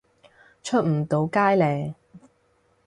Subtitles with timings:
[0.63, 1.93] 出唔到街呢